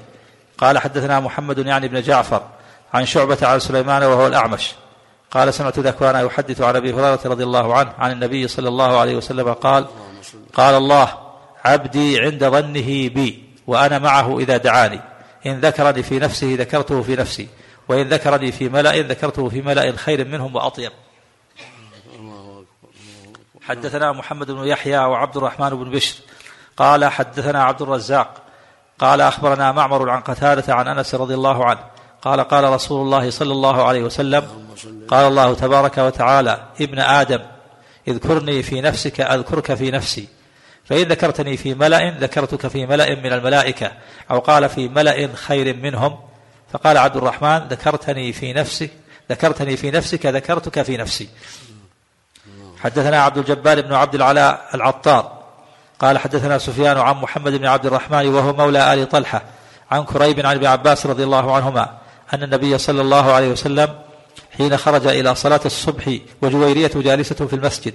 قال 0.59 0.79
حدثنا 0.79 1.21
محمد 1.21 1.67
يعني 1.67 1.89
بن 1.89 2.03
جعفر 2.03 2.49
عن 2.95 3.07
شعبة 3.07 3.39
عن 3.43 3.61
سليمان 3.61 4.03
وهو 4.03 4.27
الأعمش. 4.27 4.75
قال 5.31 5.55
سمعت 5.55 5.79
ذكوان 5.79 6.27
يحدث 6.27 6.61
عن 6.61 6.77
أبي 6.77 6.93
هريرة 6.93 7.21
رضي 7.25 7.45
الله 7.45 7.75
عنه 7.75 7.93
عن 7.99 8.13
النبي 8.13 8.49
صلى 8.49 8.69
الله 8.69 8.99
عليه 8.99 9.17
وسلم 9.17 9.53
قال 9.53 9.87
قال 10.53 10.75
الله 10.75 11.19
عبدي 11.65 12.21
عند 12.21 12.45
ظنه 12.45 13.09
بي 13.09 13.45
وأنا 13.67 13.99
معه 13.99 14.39
إذا 14.39 14.57
دعاني. 14.57 15.01
إن 15.47 15.61
ذكرني 15.61 16.03
في 16.03 16.19
نفسه 16.19 16.55
ذكرته 16.59 17.03
في 17.03 17.17
نفسي 17.17 17.49
وإن 17.89 18.09
ذكرني 18.09 18.53
في 18.53 18.69
ملأ 18.69 19.03
ذكرته 19.03 19.49
في 19.49 19.63
ملأ 19.63 19.93
خير 19.97 20.29
منهم 20.29 20.57
وأطيب. 20.57 20.93
حدثنا 23.63 24.13
محمد 24.13 24.51
بن 24.51 24.67
يحيى 24.67 24.99
وعبد 24.99 25.37
الرحمن 25.37 25.71
بن 25.71 25.91
بشر 25.91 26.15
قال 26.77 27.05
حدثنا 27.05 27.65
عبد 27.65 27.83
الرزاق 27.83 28.43
قال 28.99 29.21
أخبرنا 29.21 29.73
معمر 29.73 30.11
عن 30.11 30.21
قتادة 30.21 30.75
عن 30.75 30.89
أنس 30.89 31.15
رضي 31.15 31.35
الله 31.35 31.65
عنه 31.65 31.81
قال 32.23 32.41
قال 32.41 32.65
رسول 32.65 33.03
الله 33.03 33.31
صلى 33.31 33.53
الله 33.53 33.85
عليه 33.85 34.03
وسلم 34.03 34.67
قال 35.09 35.27
الله 35.27 35.55
تبارك 35.55 35.99
وتعالى 35.99 36.69
ابن 36.81 36.99
آدم 36.99 37.41
اذكرني 38.09 38.63
في 38.63 38.81
نفسك 38.81 39.21
أذكرك 39.21 39.75
في 39.75 39.91
نفسي. 39.91 40.29
فإن 40.85 41.09
ذكرتني 41.09 41.57
في 41.57 41.75
ملأ 41.75 42.11
ذكرتك 42.11 42.67
في 42.67 42.87
ملأ 42.87 43.15
من 43.15 43.33
الملائكة 43.33 43.93
أو 44.31 44.39
قال 44.39 44.69
في 44.69 44.89
ملأ 44.89 45.29
خير 45.35 45.77
منهم 45.77 46.19
فقال 46.73 46.99
عبد 46.99 47.17
الرحمن 47.17 47.59
ذكرتني 47.59 48.33
في 48.33 48.53
نفسك 48.53 48.91
ذكرتني 49.31 49.77
في 49.77 49.91
نفسك 49.91 50.27
ذكرتك 50.27 50.83
في 50.83 50.97
نفسي. 50.97 51.29
حدثنا 52.81 53.23
عبد 53.23 53.39
الجبار 53.39 53.81
بن 53.81 53.93
عبد 53.93 54.15
العلاء 54.15 54.69
العطار 54.75 55.45
قال 55.99 56.19
حدثنا 56.19 56.59
سفيان 56.59 56.99
عن 56.99 57.15
محمد 57.15 57.53
بن 57.53 57.67
عبد 57.67 57.87
الرحمن 57.87 58.29
وهو 58.29 58.53
مولى 58.53 58.95
آل 58.95 59.09
طلحة 59.09 59.43
عن 59.91 60.05
كريب 60.05 60.47
عن 60.47 60.57
ابن 60.57 60.67
عباس 60.67 61.07
رضي 61.07 61.25
الله 61.25 61.55
عنهما 61.55 61.99
أن 62.35 62.43
النبي 62.43 62.79
صلى 62.79 63.01
الله 63.01 63.33
عليه 63.33 63.49
وسلم 63.49 63.95
حين 64.57 64.77
خرج 64.77 65.07
إلى 65.07 65.35
صلاة 65.35 65.61
الصبح 65.65 66.19
وجويرية 66.43 66.91
جالسة 66.95 67.47
في 67.47 67.57
المسجد 67.57 67.95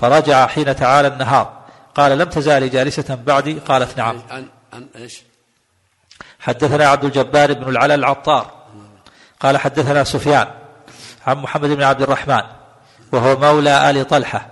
فرجع 0.00 0.46
حين 0.46 0.76
تعالى 0.76 1.08
النهار. 1.08 1.63
قال 1.94 2.18
لم 2.18 2.28
تزالي 2.28 2.68
جالسة 2.68 3.14
بعدي. 3.14 3.58
قالت 3.58 3.98
نعم. 3.98 4.22
عن 4.30 4.46
عن 4.72 4.86
إيش؟ 4.96 5.22
حدثنا 6.40 6.88
عبد 6.88 7.04
الجبار 7.04 7.52
بن 7.52 7.68
العلاء 7.68 7.96
العطار. 7.96 8.50
قال 9.40 9.58
حدثنا 9.58 10.04
سفيان 10.04 10.46
عن 11.26 11.36
محمد 11.36 11.70
بن 11.70 11.82
عبد 11.82 12.02
الرحمن 12.02 12.42
وهو 13.12 13.36
مولى 13.36 13.90
آل 13.90 14.06
طلحة 14.06 14.46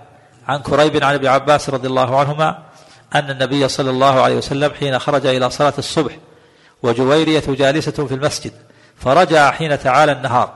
عن 0.47 0.59
كريب 0.59 1.03
عن 1.03 1.13
ابن 1.13 1.27
عباس 1.27 1.69
رضي 1.69 1.87
الله 1.87 2.19
عنهما 2.19 2.63
أن 3.15 3.29
النبي 3.29 3.67
صلى 3.67 3.89
الله 3.89 4.21
عليه 4.21 4.35
وسلم 4.35 4.71
حين 4.79 4.99
خرج 4.99 5.25
إلى 5.25 5.49
صلاة 5.49 5.73
الصبح 5.77 6.17
وجويرية 6.83 7.43
جالسة 7.47 8.05
في 8.07 8.13
المسجد 8.13 8.53
فرجع 8.97 9.51
حين 9.51 9.79
تعالى 9.79 10.11
النهار. 10.11 10.53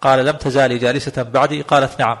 قال 0.00 0.24
لم 0.24 0.36
تزالي 0.36 0.78
جالسة 0.78 1.22
بعدي. 1.22 1.62
قالت 1.62 2.00
نعم. 2.00 2.16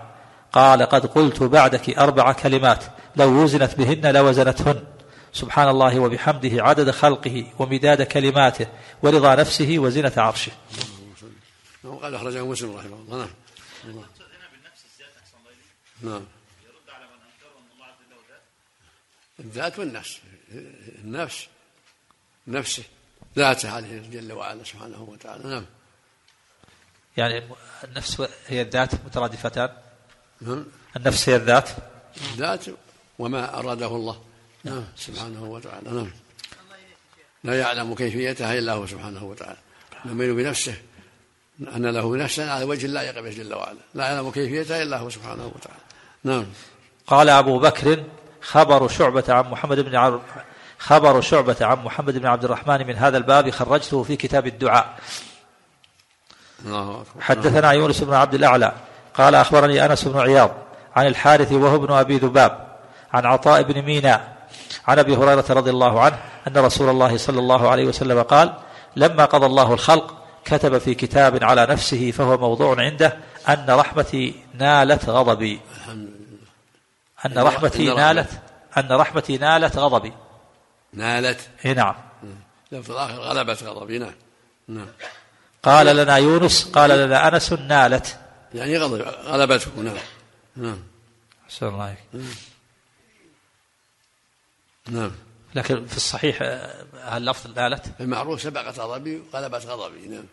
قال 0.52 0.82
قد 0.82 1.06
قلت 1.06 1.42
بعدك 1.42 1.98
أربع 1.98 2.32
كلمات. 2.32 2.84
لو 3.16 3.42
وزنت 3.42 3.74
بهن 3.74 4.12
لوزنتهن. 4.14 4.84
سبحان 5.32 5.68
الله 5.68 6.00
وبحمده 6.00 6.62
عدد 6.62 6.90
خلقه 6.90 7.52
ومداد 7.58 8.02
كلماته 8.02 8.66
ورضا 9.02 9.34
نفسه 9.34 9.78
وزنة 9.78 10.12
عرشه. 10.16 10.52
قال 12.02 12.14
أخرجه 12.14 12.44
مسلم 12.44 12.76
رحمه 12.76 12.96
الله. 12.96 13.28
نعم. 13.84 14.04
نعم. 16.02 16.24
الذات 19.40 19.78
والنفس. 19.78 20.18
النفس. 21.04 21.46
نفسه. 22.46 22.82
ذاته 23.36 23.70
عليه 23.70 24.02
جل 24.10 24.32
وعلا 24.32 24.64
سبحانه 24.64 25.02
وتعالى. 25.02 25.48
نعم. 25.48 25.66
يعني 27.16 27.42
النفس 27.84 28.28
هي 28.46 28.62
الذات 28.62 28.94
مترادفتان؟ 28.94 29.70
نعم. 30.40 30.66
النفس 30.96 31.28
هي 31.28 31.36
الذات؟ 31.36 31.70
الذات 32.16 32.64
وما 33.20 33.58
أراده 33.58 33.86
الله. 33.86 34.16
نعم. 34.64 34.84
سبحانه 34.96 35.44
وتعالى. 35.44 35.90
نعم. 35.90 36.10
لا 37.44 37.60
يعلم 37.60 37.94
كيفيتها 37.94 38.58
إلا 38.58 38.72
هو 38.72 38.86
سبحانه 38.86 39.24
وتعالى. 39.24 39.56
يؤمن 40.04 40.36
بنفسه. 40.36 40.74
أن 41.76 41.86
له 41.86 42.16
نفسا 42.16 42.42
على 42.42 42.64
وجه 42.64 42.86
لا 42.86 43.02
يقبل 43.02 43.30
جل 43.30 43.54
وعلا 43.54 43.78
لا 43.94 44.04
يعلم 44.04 44.30
كيفيتها 44.30 44.82
إلا 44.82 44.98
هو 44.98 45.10
سبحانه 45.10 45.46
وتعالى. 45.46 45.80
نعم. 46.24 46.46
قال 47.06 47.28
أبو 47.28 47.58
بكر 47.58 48.04
خبر 48.40 48.88
شعبة 48.88 49.24
عن 49.28 49.44
محمد 49.44 49.80
بن 49.80 49.96
عبد 49.96 50.20
خبر 50.78 51.20
شعبة 51.20 51.56
عن 51.60 51.76
محمد 51.76 52.18
بن 52.18 52.26
عبد 52.26 52.44
الرحمن 52.44 52.86
من 52.86 52.96
هذا 52.96 53.16
الباب 53.18 53.50
خرجته 53.50 54.02
في 54.02 54.16
كتاب 54.16 54.46
الدعاء. 54.46 54.98
الله 56.64 57.00
أكبر. 57.00 57.20
حدثنا 57.20 57.72
يونس 57.72 58.00
بن 58.00 58.14
عبد 58.14 58.34
الأعلى. 58.34 58.72
قال 59.14 59.34
أخبرني 59.34 59.86
أنس 59.86 60.04
بن 60.04 60.20
عياض 60.20 60.50
عن 60.96 61.06
الحارث 61.06 61.52
وهو 61.52 61.76
ابن 61.76 61.92
أبي 61.92 62.16
ذباب. 62.16 62.69
عن 63.12 63.26
عطاء 63.26 63.62
بن 63.62 63.82
ميناء 63.82 64.36
عن 64.86 64.98
أبي 64.98 65.16
هريرة 65.16 65.44
رضي 65.50 65.70
الله 65.70 66.00
عنه 66.00 66.18
أن 66.48 66.56
رسول 66.56 66.88
الله 66.88 67.16
صلى 67.16 67.38
الله 67.38 67.68
عليه 67.68 67.84
وسلم 67.84 68.22
قال 68.22 68.54
لما 68.96 69.24
قضى 69.24 69.46
الله 69.46 69.74
الخلق 69.74 70.20
كتب 70.44 70.78
في 70.78 70.94
كتاب 70.94 71.44
على 71.44 71.66
نفسه 71.66 72.10
فهو 72.10 72.38
موضوع 72.38 72.80
عنده 72.80 73.16
أن 73.48 73.66
رحمتي 73.68 74.34
نالت 74.54 75.08
غضبي. 75.08 75.60
الحمد 75.76 76.08
لله 77.26 77.40
أن 77.42 77.46
رحمتي 77.46 77.94
نالت 77.94 78.30
أن 78.76 78.92
رحمتي 78.92 79.38
نالت 79.38 79.76
غضبي. 79.76 80.12
نالت. 80.92 81.40
إيه 81.64 81.72
نعم. 81.72 81.94
لفظ 82.72 82.90
الآخر 82.90 83.14
غلبت 83.14 83.62
غضبي. 83.62 83.98
نعم. 83.98 84.14
نعم. 84.68 84.86
قال 85.62 85.96
لنا 85.96 86.16
يونس 86.16 86.70
قال 86.72 86.90
لنا 86.90 87.28
أنس 87.28 87.52
نالت. 87.52 88.18
يعني 88.54 88.78
غضب 88.78 89.02
غلبته. 89.24 89.70
نعم. 89.76 89.96
نعم. 90.56 90.78
الله 91.62 91.82
عليك. 91.82 91.98
نعم. 94.90 95.10
لكن 95.54 95.86
في 95.86 95.96
الصحيح 95.96 96.38
آه، 96.42 96.84
هل 97.04 97.26
لفظ 97.26 97.50
نالت 97.56 97.86
المعروف 98.00 98.42
سبقت 98.42 98.78
غضبي 98.78 99.22
غلبت 99.34 99.66
غضبي 99.66 100.08
نعم. 100.08 100.24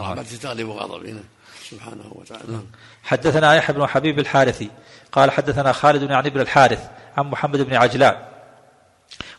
رحمتي 0.00 0.36
تغلب 0.36 0.70
غضبي 0.70 1.12
نعم. 1.12 1.24
سبحانه 1.70 2.12
وتعالى. 2.12 2.44
نعم. 2.48 2.66
حدثنا 3.02 3.54
يحيى 3.54 3.76
بن 3.76 3.86
حبيب 3.86 4.18
الحارثي 4.18 4.70
قال 5.12 5.30
حدثنا 5.30 5.72
خالد 5.72 6.12
عن 6.12 6.26
ابن 6.26 6.40
الحارث 6.40 6.90
عن 7.16 7.26
محمد 7.26 7.60
بن 7.60 7.74
عجلان. 7.74 8.16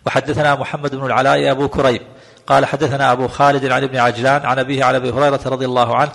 وحدثنا 0.06 0.56
محمد 0.56 0.96
بن 0.96 1.06
العلاء 1.06 1.52
أبو 1.52 1.68
كريب 1.68 2.02
قال 2.48 2.66
حدثنا 2.66 3.12
أبو 3.12 3.28
خالد 3.28 3.66
عن 3.66 3.84
ابن 3.84 3.98
عجلان 3.98 4.46
عن 4.46 4.60
أبيه 4.60 4.84
عن 4.84 4.96
أبي 4.96 5.12
هريرة 5.12 5.42
رضي 5.46 5.66
الله 5.66 5.96
عنه 5.96 6.12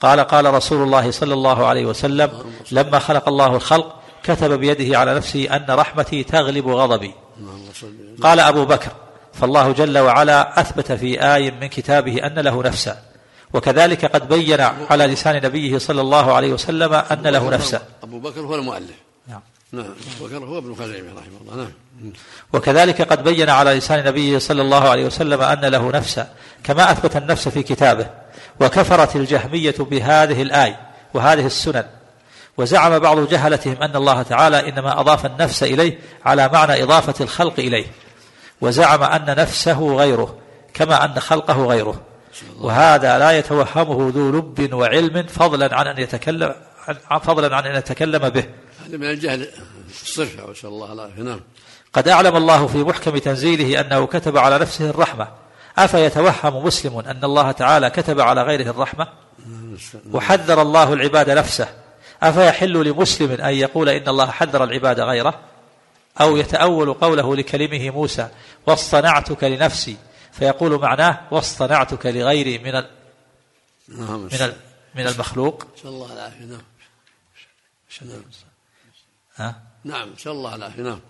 قال 0.00 0.20
قال 0.20 0.54
رسول 0.54 0.82
الله 0.82 1.10
صلى 1.10 1.34
الله 1.34 1.66
عليه 1.66 1.86
وسلم 1.86 2.52
لما 2.70 2.98
خلق 2.98 3.28
الله 3.28 3.56
الخلق 3.56 4.00
كتب 4.22 4.52
بيده 4.52 4.98
على 4.98 5.14
نفسه 5.14 5.56
أن 5.56 5.66
رحمتي 5.68 6.24
تغلب 6.24 6.68
غضبي. 6.68 7.14
قال 8.22 8.40
أبو 8.40 8.64
بكر 8.64 8.92
فالله 9.32 9.72
جل 9.72 9.98
وعلا 9.98 10.60
أثبت 10.60 10.92
في 10.92 11.34
آي 11.34 11.50
من 11.50 11.66
كتابه 11.66 12.26
أن 12.26 12.38
له 12.38 12.62
نفسا 12.62 12.98
وكذلك 13.52 14.04
قد 14.04 14.28
بين 14.28 14.60
على 14.60 15.06
لسان 15.06 15.42
نبيه 15.44 15.78
صلى 15.78 16.00
الله 16.00 16.32
عليه 16.32 16.52
وسلم 16.52 16.94
أن 16.94 17.22
له 17.22 17.50
نفسا. 17.50 17.82
أبو 18.02 18.18
بكر 18.18 18.40
هو 18.40 18.54
المؤلف. 18.54 18.96
نعم. 19.28 19.40
نعم 19.72 19.94
بكر 20.20 20.36
هو 20.36 20.58
ابن 20.58 20.74
خزيمة 20.74 21.12
رحمه 21.12 21.40
الله. 21.40 21.56
نعم. 21.56 22.12
وكذلك 22.52 23.02
قد 23.02 23.24
بين 23.24 23.50
على 23.50 23.74
لسان 23.74 24.04
نبيه 24.04 24.38
صلى 24.38 24.62
الله 24.62 24.88
عليه 24.88 25.06
وسلم 25.06 25.40
أن 25.40 25.60
له 25.60 25.90
نفسا 25.90 26.28
كما 26.64 26.90
أثبت 26.90 27.16
النفس 27.16 27.48
في 27.48 27.62
كتابه 27.62 28.06
وكفرت 28.60 29.16
الجهمية 29.16 29.74
بهذه 29.78 30.42
الآية 30.42 30.80
وهذه 31.14 31.46
السنن. 31.46 31.84
وزعم 32.56 32.98
بعض 32.98 33.28
جهلتهم 33.28 33.82
أن 33.82 33.96
الله 33.96 34.22
تعالى 34.22 34.68
إنما 34.68 35.00
أضاف 35.00 35.26
النفس 35.26 35.62
إليه 35.62 35.98
على 36.24 36.48
معنى 36.48 36.82
إضافة 36.82 37.24
الخلق 37.24 37.54
إليه. 37.58 37.86
وزعم 38.60 39.02
أن 39.02 39.36
نفسه 39.38 39.96
غيره 39.96 40.38
كما 40.74 41.04
أن 41.04 41.20
خلقه 41.20 41.66
غيره. 41.66 42.00
وهذا 42.60 43.18
لا 43.18 43.38
يتوهمه 43.38 44.12
ذو 44.14 44.30
لب 44.30 44.74
وعلم 44.74 45.26
فضلا 45.26 45.76
عن 45.76 45.86
أن 45.86 45.98
يتكلم 45.98 46.54
عن 47.10 47.18
فضلا 47.18 47.56
عن 47.56 47.66
أن 47.66 47.76
يتكلم 47.76 48.28
به. 48.28 48.44
هذا 48.86 48.96
من 48.96 49.10
الجهل 49.10 49.48
الصرف 50.02 50.50
نسأل 50.50 50.68
الله 50.68 50.92
العافية. 50.92 51.22
نعم. 51.22 51.40
قد 51.92 52.08
أعلم 52.08 52.36
الله 52.36 52.66
في 52.66 52.78
محكم 52.78 53.18
تنزيله 53.18 53.80
أنه 53.80 54.06
كتب 54.06 54.38
على 54.38 54.58
نفسه 54.58 54.90
الرحمة. 54.90 55.28
أفيتوهم 55.78 56.66
مسلم 56.66 56.98
أن 56.98 57.24
الله 57.24 57.52
تعالى 57.52 57.90
كتب 57.90 58.20
على 58.20 58.42
غيره 58.42 58.70
الرحمة؟ 58.70 59.08
وحذر 60.12 60.62
الله 60.62 60.92
العباد 60.92 61.30
نفسه. 61.30 61.68
أفيحل 62.22 62.72
لمسلم 62.88 63.30
أن 63.32 63.54
يقول 63.54 63.88
إن 63.88 64.08
الله 64.08 64.30
حذر 64.30 64.64
العباد 64.64 65.00
غيره؟ 65.00 65.40
أو 66.20 66.36
يتأول 66.36 66.92
قوله 66.94 67.36
لكلمه 67.36 67.90
موسى 67.90 68.28
واصطنعتك 68.66 69.44
لنفسي. 69.44 69.96
فيقول 70.32 70.80
معناه 70.80 71.20
واصطنعتك 71.30 72.06
لغيري 72.06 72.58
من 72.58 72.74
ال- 72.76 72.90
نعم. 73.88 74.20
من 74.20 74.34
ال- 74.42 74.56
من 74.94 75.06
المخلوق. 75.06 75.66
نسأل 75.76 75.88
الله 75.88 76.12
العافية 76.12 76.44
نعم. 76.44 76.62
ها؟ 79.36 79.62
نعم 79.84 80.12
نسأل 80.12 80.32
الله 80.32 80.54
العافية 80.54 80.82
نعم. 80.82 81.00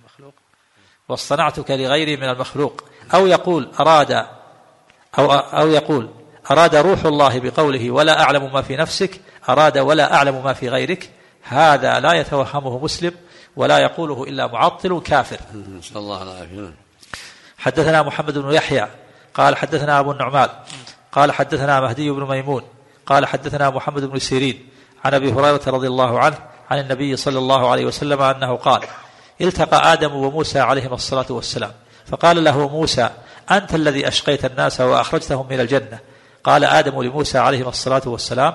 المخلوق 0.00 0.34
واصطنعتك 1.08 1.70
لغيري 1.70 2.16
من 2.16 2.28
المخلوق. 2.28 2.84
أو 3.14 3.26
يقول 3.26 3.70
أراد 3.80 4.10
أو 5.18 5.32
أو 5.32 5.68
يقول 5.68 6.10
أراد 6.50 6.74
روح 6.76 7.04
الله 7.04 7.40
بقوله 7.40 7.90
ولا 7.90 8.22
أعلم 8.22 8.52
ما 8.52 8.62
في 8.62 8.76
نفسك 8.76 9.20
أراد 9.48 9.78
ولا 9.78 10.14
أعلم 10.14 10.44
ما 10.44 10.52
في 10.52 10.68
غيرك 10.68 11.10
هذا 11.42 12.00
لا 12.00 12.12
يتوهمه 12.12 12.78
مسلم 12.78 13.12
ولا 13.56 13.78
يقوله 13.78 14.24
إلا 14.24 14.46
معطل 14.46 15.00
كافر 15.04 15.38
نسأل 15.78 15.96
الله 15.96 16.22
العافية. 16.22 16.74
حدثنا 17.58 18.02
محمد 18.02 18.38
بن 18.38 18.52
يحيى 18.52 18.88
قال 19.34 19.56
حدثنا 19.56 20.00
أبو 20.00 20.12
النعمان 20.12 20.48
قال 21.12 21.32
حدثنا 21.32 21.80
مهدي 21.80 22.10
بن 22.10 22.28
ميمون 22.28 22.62
قال 23.06 23.26
حدثنا 23.26 23.70
محمد 23.70 24.04
بن 24.04 24.18
سيرين 24.18 24.68
عن 25.04 25.14
أبي 25.14 25.32
هريرة 25.32 25.60
رضي 25.66 25.86
الله 25.86 26.18
عنه 26.18 26.36
عن 26.70 26.78
النبي 26.78 27.16
صلى 27.16 27.38
الله 27.38 27.70
عليه 27.70 27.84
وسلم 27.84 28.22
أنه 28.22 28.56
قال 28.56 28.82
التقى 29.40 29.92
آدم 29.92 30.12
وموسى 30.14 30.60
عليهما 30.60 30.94
الصلاة 30.94 31.26
والسلام 31.30 31.72
فقال 32.06 32.44
له 32.44 32.68
موسى 32.68 33.10
أنت 33.50 33.74
الذي 33.74 34.08
أشقيت 34.08 34.44
الناس 34.44 34.80
وأخرجتهم 34.80 35.46
من 35.50 35.60
الجنة 35.60 35.98
قال 36.44 36.64
آدم 36.64 37.02
لموسى 37.02 37.38
عليه 37.38 37.68
الصلاة 37.68 38.02
والسلام 38.06 38.54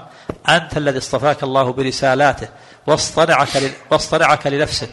أنت 0.50 0.78
الذي 0.78 0.98
اصطفاك 0.98 1.44
الله 1.44 1.74
برسالاته 1.74 2.48
واصطنعك, 2.88 3.58
ل... 3.58 3.72
واصطنعك 3.92 4.48
لنفسه. 4.48 4.88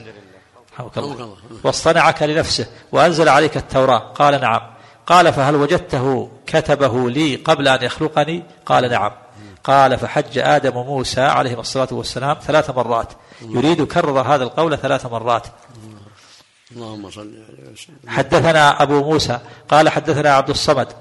الله. 0.97 1.37
واصطنعك 1.65 2.23
لنفسه 2.23 2.67
وأنزل 2.93 3.29
عليك 3.29 3.57
التوراة. 3.57 3.99
قال 3.99 4.41
نعم. 4.41 4.61
قال 5.07 5.33
فهل 5.33 5.55
وجدته 5.55 6.31
كتبه 6.47 7.11
لي 7.11 7.37
قبل 7.37 7.69
أن 7.69 7.85
يخلقني؟ 7.85 8.43
قال 8.67 8.91
نعم. 8.91 9.13
قال 9.65 9.99
فحج 9.99 10.39
آدم 10.39 10.75
موسى 10.75 11.21
عليه 11.21 11.61
الصلاة 11.61 11.89
والسلام 11.93 12.37
ثلاث 12.47 12.71
مرات. 12.71 13.13
يريد 13.43 13.87
كرر 13.87 14.21
هذا 14.21 14.45
القول 14.45 14.79
ثلاث 14.79 15.07
مرات. 15.07 15.47
اللهم 16.73 17.11
صل 17.11 17.21
عليه 17.21 17.73
وسلم 17.73 17.97
حدثنا 18.07 18.83
أبو 18.83 19.05
موسى. 19.05 19.39
قال 19.69 19.89
حدثنا 19.89 20.35
عبد 20.35 20.51
الصمد. 20.51 20.93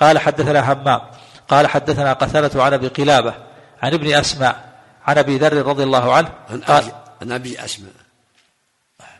قال 0.00 0.18
حدثنا 0.18 0.72
همام 0.72 1.00
قال 1.48 1.66
حدثنا 1.66 2.12
قتلة 2.12 2.64
عن 2.64 2.72
أبي 2.72 2.88
قلابة 2.88 3.46
عن 3.82 3.94
ابن 3.94 4.14
أسماء 4.14 4.82
عن 5.02 5.18
أبي 5.18 5.38
ذر 5.38 5.66
رضي 5.66 5.82
الله 5.82 6.14
عنه 6.14 6.34
عن 6.48 6.60
قال 6.60 6.84
أبي 6.84 6.92
عن 7.22 7.32
أبي 7.32 7.64
أسماء. 7.64 7.92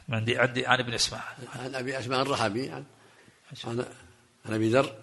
عندي 0.09 0.39
عندي 0.39 0.67
عن 0.67 0.79
ابن 0.79 0.95
اسماعيل 0.95 1.49
عن 1.55 1.75
أبي 1.75 1.99
أسماء 1.99 2.23
الرحبي 2.23 2.71
عن 2.71 2.85
عن 3.65 3.85
عن 4.47 4.55
أبي 4.55 4.71
ذر. 4.71 4.95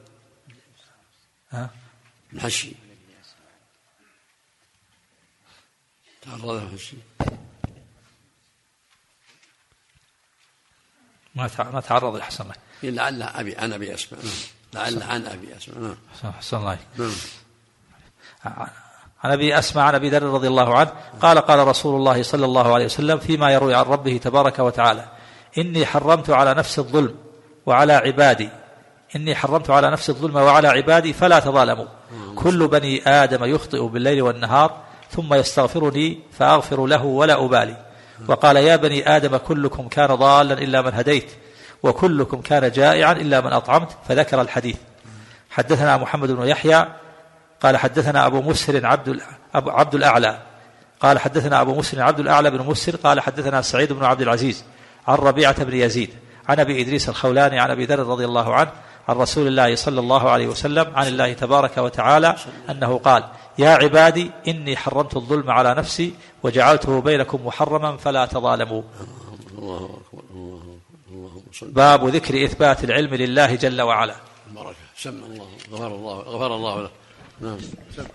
ها؟ 1.51 1.69
محشي 2.33 2.71
تعرض 6.21 6.73
محشي 6.73 6.97
ما 11.35 11.49
ما 11.59 11.81
تعرض 11.81 12.15
لحسن 12.15 12.43
الله. 12.43 12.55
لعل 12.83 13.23
أبي 13.23 13.55
عن 13.55 13.73
أبي 13.73 13.93
أسماء. 13.93 14.25
نعم. 14.25 14.60
لعل 14.73 15.03
عن 15.03 15.27
أبي 15.27 15.57
أسماء. 15.57 15.79
نعم. 15.79 16.33
حسن 16.39 16.57
الله 16.57 16.77
نعم. 16.97 17.11
عن 19.23 19.31
أبي 19.31 19.59
اسمع 19.59 19.83
عن 19.83 19.95
أبي 19.95 20.09
ذر 20.09 20.23
رضي 20.23 20.47
الله 20.47 20.77
عنه 20.77 20.91
قال 21.21 21.39
قال 21.39 21.67
رسول 21.67 21.95
الله 21.95 22.23
صلى 22.23 22.45
الله 22.45 22.73
عليه 22.73 22.85
وسلم 22.85 23.19
فيما 23.19 23.51
يروي 23.51 23.75
عن 23.75 23.85
ربه 23.85 24.17
تبارك 24.17 24.59
وتعالى 24.59 25.05
إني 25.57 25.85
حرمت 25.85 26.29
على 26.29 26.53
نفسي 26.53 26.81
الظلم 26.81 27.15
وعلى 27.65 27.93
عبادي. 27.93 28.49
إني 29.15 29.35
حرمت 29.35 29.69
على 29.69 29.91
نفسي 29.91 30.11
الظلم 30.11 30.35
وعلى 30.35 30.67
عبادي 30.67 31.13
فلا 31.13 31.39
تظالموا. 31.39 31.85
كل 32.35 32.67
بني 32.67 33.09
آدم 33.09 33.43
يخطئ 33.43 33.87
بالليل 33.87 34.21
والنهار 34.21 34.77
ثم 35.11 35.33
يستغفرني 35.33 36.19
فأغفر 36.31 36.85
له 36.85 37.03
ولا 37.03 37.45
أبالي. 37.45 37.77
وقال 38.27 38.55
يا 38.55 38.75
بني 38.75 39.15
آدم 39.15 39.37
كلكم 39.37 39.87
كان 39.87 40.15
ضالا 40.15 40.53
إلا 40.53 40.81
من 40.81 40.93
هديت. 40.93 41.31
وكلكم 41.83 42.41
كان 42.41 42.71
جائعا 42.71 43.11
إلا 43.11 43.41
من 43.41 43.53
أطعمت 43.53 43.89
فذكر 44.07 44.41
الحديث. 44.41 44.77
حدثنا 45.49 45.97
محمد 45.97 46.31
بن 46.31 46.47
يحيى 46.47 46.87
قال 47.61 47.77
حدثنا 47.77 48.25
أبو 48.25 48.41
مسهر 48.41 48.85
عبد 48.85 49.21
عبد 49.55 49.95
الأعلى. 49.95 50.41
قال 50.99 51.19
حدثنا 51.19 51.61
أبو 51.61 51.75
مسهر 51.75 52.01
عبد 52.01 52.19
الأعلى 52.19 52.51
بن 52.51 52.65
مسهر 52.65 52.95
قال 52.95 53.19
حدثنا 53.19 53.61
سعيد 53.61 53.93
بن 53.93 54.05
عبد 54.05 54.21
العزيز 54.21 54.63
عن 55.07 55.15
ربيعة 55.15 55.63
بن 55.63 55.73
يزيد 55.73 56.09
عن 56.49 56.59
أبي 56.59 56.81
إدريس 56.81 57.09
الخولاني 57.09 57.59
عن 57.59 57.71
أبي 57.71 57.85
ذر 57.85 57.99
رضي 57.99 58.25
الله 58.25 58.53
عنه 58.55 58.71
عن 59.07 59.15
رسول 59.15 59.47
الله 59.47 59.75
صلى 59.75 59.99
الله 59.99 60.29
عليه 60.29 60.47
وسلم 60.47 60.95
عن 60.95 61.07
الله 61.07 61.33
تبارك 61.33 61.77
وتعالى 61.77 62.35
أنه 62.69 62.97
قال 62.97 63.23
يا 63.57 63.69
عبادي 63.69 64.31
إني 64.47 64.77
حرمت 64.77 65.15
الظلم 65.15 65.51
على 65.51 65.75
نفسي 65.75 66.13
وجعلته 66.43 67.01
بينكم 67.01 67.45
محرما 67.45 67.97
فلا 67.97 68.25
تظالموا. 68.25 68.81
الله 69.57 69.77
أكبر 69.77 70.23
الله 70.33 70.60
باب 71.61 72.07
ذكر 72.07 72.45
إثبات 72.45 72.83
العلم 72.83 73.15
لله 73.15 73.55
جل 73.55 73.81
وعلا. 73.81 74.15
البركة. 74.47 74.75
سم 74.97 75.23
الله 75.23 75.57
غفر 75.71 75.95
الله 75.95 76.19
غفر 76.19 76.55
الله 76.55 76.81
له. 76.81 76.91
نعم. 77.41 77.59
سم 77.95 78.07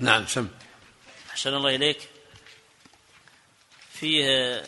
نعم 0.00 0.26
سم. 0.26 0.48
أحسن 1.30 1.54
الله 1.54 1.74
إليك. 1.74 2.08
فيه 3.90 4.62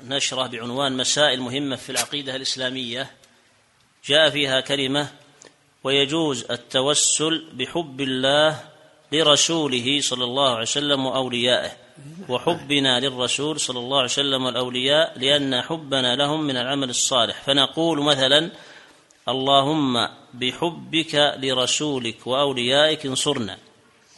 نشرة 0.00 0.46
بعنوان 0.46 0.96
مسائل 0.96 1.40
مهمة 1.40 1.76
في 1.76 1.90
العقيدة 1.90 2.36
الإسلامية. 2.36 3.16
جاء 4.04 4.30
فيها 4.30 4.60
كلمة 4.60 5.12
ويجوز 5.84 6.44
التوسل 6.50 7.48
بحب 7.52 8.00
الله 8.00 8.68
لرسوله 9.12 10.00
صلى 10.00 10.24
الله 10.24 10.50
عليه 10.50 10.62
وسلم 10.62 11.06
وأوليائه. 11.06 11.87
وحبنا 12.28 13.00
للرسول 13.00 13.60
صلى 13.60 13.78
الله 13.78 13.96
عليه 13.96 14.04
وسلم 14.04 14.44
والأولياء 14.44 15.18
لأن 15.18 15.62
حبنا 15.62 16.16
لهم 16.16 16.46
من 16.46 16.56
العمل 16.56 16.90
الصالح. 16.90 17.42
فنقول 17.42 18.02
مثلا 18.02 18.50
اللهم 19.28 20.08
بحبك 20.34 21.14
لرسولك 21.14 22.26
وأوليائك 22.26 23.06
انصرنا 23.06 23.58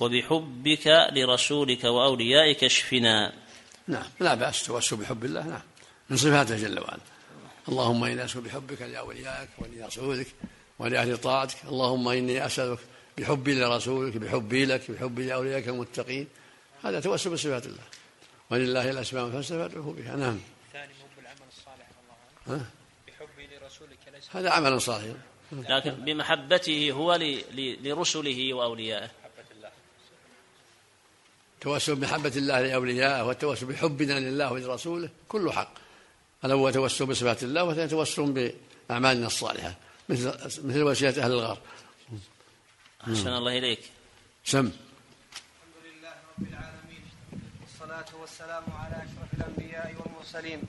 وبحبك 0.01 1.09
لرسولك 1.13 1.85
وأوليائك 1.85 2.65
اشفنا. 2.65 3.33
نعم 3.89 4.07
لا 4.21 4.35
بأس 4.35 4.67
توسل 4.67 4.97
بحب 4.97 5.25
الله 5.25 5.47
نعم. 5.47 5.63
من 6.11 6.17
صفاته 6.17 6.57
جل 6.57 6.81
وعلا. 6.81 7.01
اللهم 7.69 8.05
إني 8.05 8.25
أسأل 8.25 8.41
بحبك 8.41 8.83
لأوليائك 8.83 9.49
ولرسولك 9.59 10.27
ولأهل 10.79 11.17
طاعتك. 11.17 11.57
اللهم 11.69 12.09
إني 12.09 12.47
أسألك 12.47 12.79
بحبي 13.19 13.55
لرسولك 13.55 14.17
بحبي 14.17 14.65
لك 14.65 14.91
بحبي 14.91 15.27
لأوليائك 15.27 15.69
المتقين. 15.69 16.27
هذا 16.85 17.01
توسل 17.01 17.31
بصفات 17.31 17.67
الله. 17.67 17.83
ولله 18.51 18.91
الأسماء 18.91 19.27
الحسنى 19.27 19.59
فادعوه 19.59 19.93
بها. 19.93 20.17
نعم. 20.17 20.41
ثاني 20.73 20.93
مو 20.93 21.07
بالعمل 21.17 21.39
الصالح 21.59 21.87
ها؟ 22.47 22.53
الله 22.53 22.67
بحبي 23.07 23.57
لرسولك 23.57 23.99
ليس 24.13 24.37
هذا 24.37 24.51
عمل 24.51 24.81
صالح. 24.81 25.15
لكن 25.53 25.91
بمحبته 25.91 26.93
هو 26.93 27.15
ل- 27.15 27.45
ل- 27.53 27.89
لرسله 27.89 28.55
وأوليائه. 28.55 29.11
توسل 31.61 31.95
بمحبة 31.95 32.33
الله 32.37 32.61
لأوليائه 32.61 33.23
والتوسل 33.27 33.67
بحبنا 33.67 34.21
لله 34.21 34.53
ولرسوله 34.53 35.09
كله 35.29 35.53
حق. 35.53 35.75
الأول 36.45 36.73
توسل 36.73 37.07
بصفات 37.07 37.43
الله 37.43 37.65
والثاني 37.65 37.89
توسل 37.89 38.53
بأعمالنا 38.89 39.27
الصالحة 39.27 39.75
مثل 40.09 40.29
مثل 40.45 40.83
وسيلة 40.83 41.25
أهل 41.25 41.33
الغار. 41.33 41.59
أحسن 43.01 43.29
الله 43.29 43.59
إليك. 43.59 43.81
سم. 44.45 44.59
الحمد 44.59 44.73
لله 45.85 46.09
رب 46.11 46.49
العالمين. 46.49 46.70
والصلاة 48.01 48.21
والسلام 48.21 48.63
على 48.81 48.97
أشرف 48.97 49.29
الأنبياء 49.35 49.95
والمرسلين. 50.01 50.61